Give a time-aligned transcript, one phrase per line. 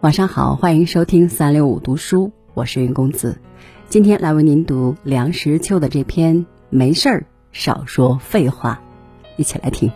[0.00, 3.38] 晚上好，欢迎收听三六五读书，我是云公子。
[3.90, 6.36] 今天来为您读梁实秋的这篇
[6.70, 8.80] 《没事儿少说废话》，
[9.36, 9.92] 一起来听。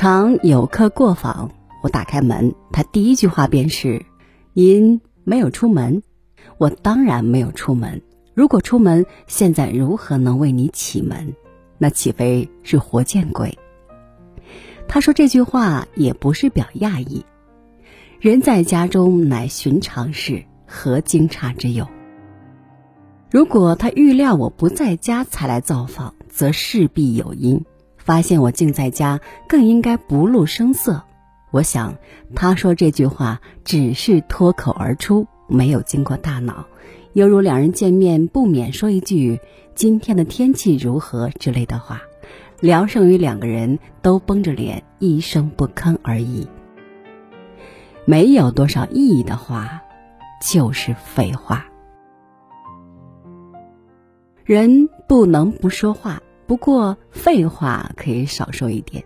[0.00, 1.50] 常有客过访，
[1.82, 4.06] 我打开门，他第一句话便是
[4.56, 6.02] ：“您没有出门。”
[6.56, 8.00] 我当然没有出门。
[8.32, 11.34] 如果出门，现在如何能为你启门？
[11.76, 13.58] 那岂非是活见鬼？
[14.88, 17.26] 他说这句话也不是表讶异。
[18.20, 21.86] 人在家中乃寻常事，何惊诧之有？
[23.30, 27.66] 如果他预料我不在家才来造访，则势必有因。
[28.10, 31.04] 发现我竟在家，更应该不露声色。
[31.52, 31.94] 我想，
[32.34, 36.66] 他说这句话只是脱口而出，没有经过大脑，
[37.12, 39.38] 犹如两人见面不免说一句
[39.76, 42.02] “今天的天气如何”之类的话，
[42.58, 46.48] 聊胜于两个人都绷着脸一声不吭而已。
[48.06, 49.82] 没有多少意义的话，
[50.44, 51.64] 就是废话。
[54.42, 56.20] 人不能不说话。
[56.50, 59.04] 不过废话可以少说一点。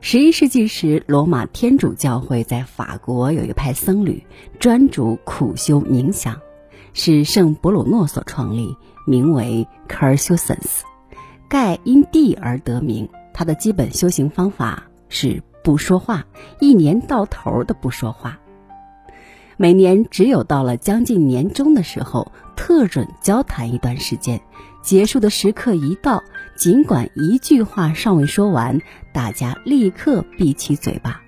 [0.00, 4.24] 十一世纪时，罗马天主教会在法国有一派僧侣，
[4.60, 6.40] 专主苦修冥想，
[6.92, 8.76] 是圣伯鲁诺所创立，
[9.08, 10.84] 名为科尔修森斯。
[11.48, 13.08] 盖因地而得名。
[13.34, 16.24] 他的基本修行方法是不说话，
[16.60, 18.38] 一年到头的不说话。
[19.56, 24.40] 每年只有到了将近年终的时候，特准交谈一段时间。
[24.82, 26.24] 结束的时刻一到，
[26.56, 28.80] 尽管一句话尚未说完，
[29.12, 31.22] 大家立刻闭起嘴巴。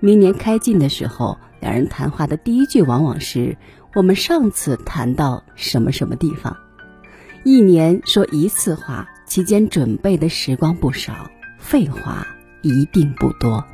[0.00, 3.56] 明年开镜的时候，两人谈话的第一句往往是
[3.94, 6.56] ：“我们上次谈到什么什么地方。”
[7.44, 12.26] 一年说一次话，期间准备的时光不少，废话
[12.62, 13.64] 一定不多。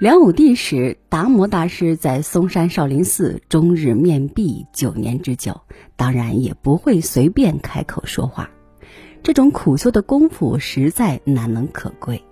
[0.00, 5.60] 梁武帝时，达摩大师在嵩山少林寺终日面壁九年之久，
[5.94, 8.48] 当然也不会随便开口说话。
[9.22, 12.22] 这种苦修的功夫实在难能可贵。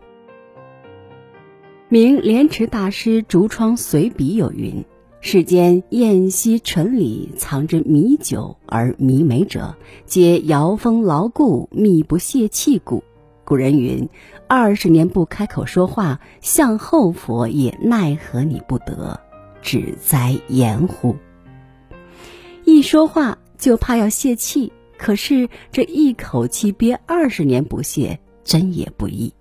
[1.90, 4.86] 明莲池大师竹窗随笔有云
[5.20, 13.04] ：“世间宴席醇里藏着米酒而弥美者，皆摇风牢固、密不泄气故。”
[13.48, 14.06] 古人云
[14.46, 19.18] ：“二十年不开口说话，向后佛也奈何你不得，
[19.62, 21.16] 只哉言乎！”
[22.66, 29.32] 一说话就怕要泄气，可是这一口气憋二十年不泄，真也不易。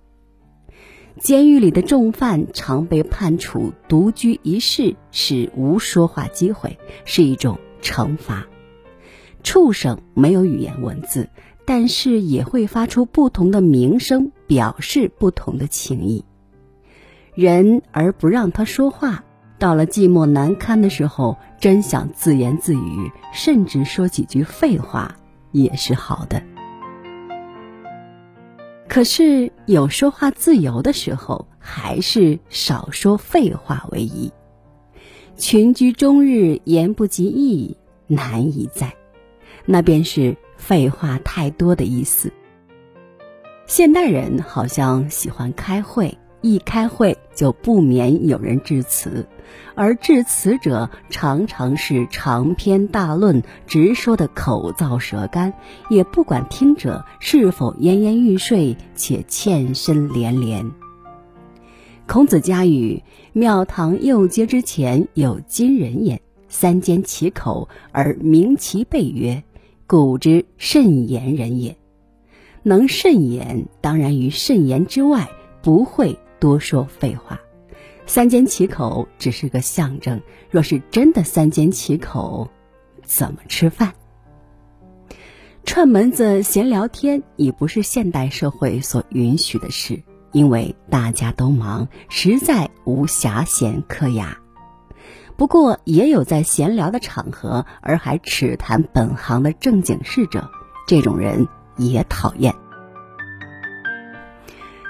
[1.20, 8.46] 监狱里的重犯常被判处独居一室，是无说话机会，是一种惩罚。
[9.42, 11.28] 畜生没有语言文字。
[11.68, 16.24] 但是也会发出不同的鸣声，表示不同的情意。
[17.34, 19.22] 人而不让他说话，
[19.58, 25.14] 到了寂寞难堪的时候，真想自言自语，甚至说几句废话，
[25.52, 26.42] 也是好的。
[28.88, 34.32] 可是有说话自由的时候，还是少说废话为宜。
[35.36, 37.76] 群居终日，言不及义，
[38.06, 38.94] 难以在。
[39.66, 40.34] 那便是。
[40.58, 42.30] 废话太多的意思。
[43.66, 49.26] 现代人好像喜欢开会，一开会就不免有人致辞，
[49.74, 55.52] 而致辞者常常是长篇大论，直说的口燥舌干，
[55.90, 60.70] 也不管听者是否奄奄欲睡，且欠身连连。
[62.06, 63.02] 孔子家语
[63.34, 69.42] ：“庙堂右阶之前有金人也，三缄其口而鸣其背曰。”
[69.88, 71.78] 古之慎言人也，
[72.62, 75.30] 能慎言，当然于慎言之外
[75.62, 77.40] 不会多说废话。
[78.04, 80.20] 三缄其口只是个象征，
[80.50, 82.50] 若是真的三缄其口，
[83.02, 83.94] 怎么吃饭？
[85.64, 90.02] 串门子闲聊天已不是现代社会所允许的事，
[90.32, 94.38] 因为大家都忙，实在无暇闲可雅。
[95.38, 100.50] 不过，也有在闲聊的场合而还只谈本行的正经事者，
[100.84, 101.46] 这种人
[101.76, 102.52] 也讨厌。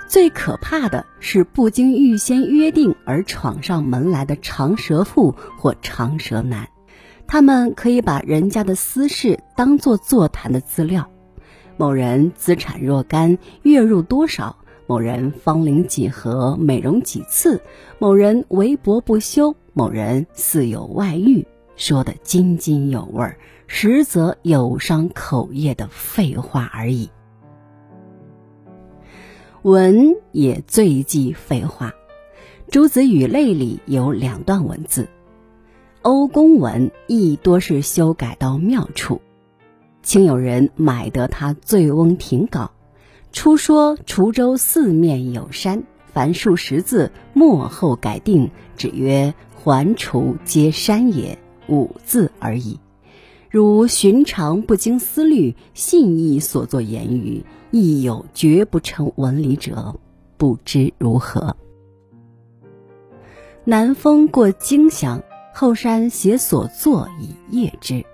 [0.08, 6.66] 最可怕的是不经预先约定而闯上门来的长舌妇或长舌男，
[7.26, 11.10] 他们可以把人家的私事当作座谈的资料。
[11.76, 14.56] 某人资产若干，月入多少？
[14.86, 16.56] 某人芳龄几何？
[16.56, 17.60] 美容几次？
[17.98, 19.54] 某人围脖不休？
[19.78, 21.46] 某人似有外遇？
[21.76, 23.36] 说得津津有味，
[23.68, 27.10] 实则有伤口业的废话而已。
[29.62, 31.90] 文也最忌废话，
[32.72, 35.06] 《朱子语类》里有两段文字，
[36.02, 39.22] 欧公文亦多是修改到妙处。
[40.02, 42.72] 清有人买得他《醉翁亭稿》，
[43.30, 51.36] 初说滁州四面有山，凡数十字，末后改定，只曰“环滁皆山也”
[51.68, 52.78] 五字而已。
[53.50, 59.96] 如寻常不经思虑，信意所作言语，亦有绝不成文理者，
[60.36, 61.56] 不知如何。
[63.64, 65.22] 南风过荆襄，
[65.52, 68.04] 后山写所作以谒之。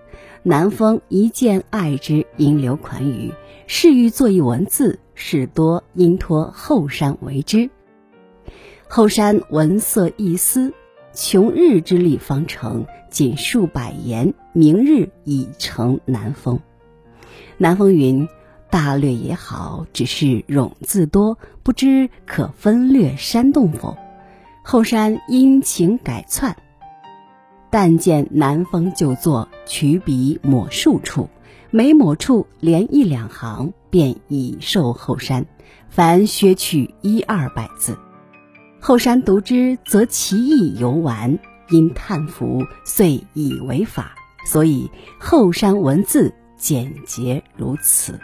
[0.43, 3.33] 南风一见爱之，因留款语，
[3.67, 7.69] 是欲作一文字，事多因托后山为之。
[8.89, 10.73] 后山文色一思，
[11.15, 16.59] 穷日之力方成，仅数百言，明日已成南风。
[17.57, 18.29] 南风云
[18.69, 23.97] ：“大略也好，只是冗字多，不知可分略山洞否？”
[24.65, 26.57] 后山因情改窜。
[27.71, 31.29] 但见南风就作，取笔抹数处，
[31.71, 35.47] 每抹处连一两行，便已授后山。
[35.89, 37.97] 凡削去一二百字，
[38.87, 41.39] 后山读之，则其意犹完，
[41.71, 44.15] 因叹服，遂以为法。
[44.45, 48.21] 所以后山文字简洁如此。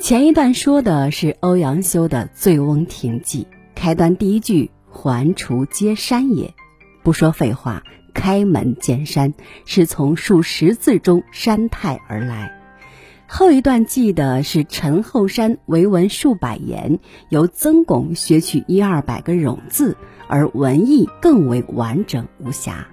[0.00, 6.54] 前一段说的是欧阳修的《醉翁亭记》，开端第一句“环滁皆山也”。
[7.04, 7.82] 不说废话，
[8.14, 9.34] 开门见山，
[9.66, 12.53] 是从数十字中山态而来。
[13.36, 17.00] 后一段记的是陈后山为文数百言，
[17.30, 19.96] 由曾巩学取一二百个冗字，
[20.28, 22.86] 而文意更为完整无瑕。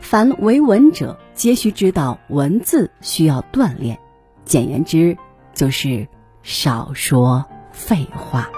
[0.00, 3.98] 凡为文者，皆须知道文字需要锻炼。
[4.46, 5.18] 简言之，
[5.52, 6.08] 就是
[6.42, 8.48] 少说废话。